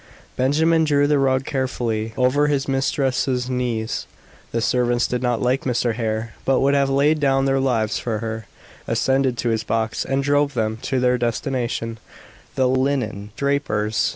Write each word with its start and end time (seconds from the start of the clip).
Benjamin 0.35 0.83
drew 0.83 1.05
the 1.05 1.19
rug 1.19 1.45
carefully 1.45 2.15
over 2.17 2.47
his 2.47 2.67
mistress's 2.67 3.51
knees 3.51 4.07
the 4.51 4.59
servants 4.59 5.05
did 5.05 5.21
not 5.21 5.43
like 5.43 5.61
Mr. 5.63 5.93
Hare, 5.93 6.33
but 6.43 6.59
would 6.59 6.73
have 6.73 6.89
laid 6.89 7.19
down 7.19 7.45
their 7.45 7.59
lives 7.59 7.99
for 7.99 8.17
her 8.17 8.47
ascended 8.87 9.37
to 9.37 9.49
his 9.49 9.63
box, 9.63 10.03
and 10.03 10.23
drove 10.23 10.55
them 10.55 10.77
to 10.81 10.99
their 10.99 11.19
destination, 11.19 11.99
the 12.55 12.67
linen 12.67 13.29
draper's. 13.37 14.09